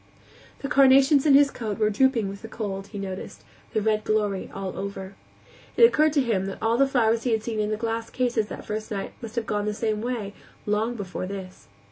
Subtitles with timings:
[0.63, 4.49] The carnations in his coat were drooping with the cold, he noticed, their red glory
[4.51, 5.13] all over.
[5.77, 8.47] It occurred to him that all the flowers he had seen in the glass cases
[8.47, 10.33] that first night must have gone the same way,
[10.65, 11.67] long before this.